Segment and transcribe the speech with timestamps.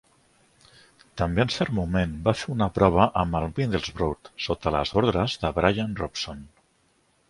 [1.21, 5.57] També en cert moment va fer una prova amb el Middlesbrough sota les ordres de
[5.61, 6.47] Bryan Robson.